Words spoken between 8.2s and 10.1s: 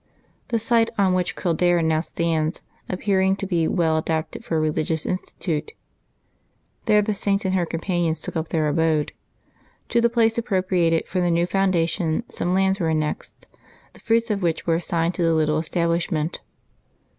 up their abode. To the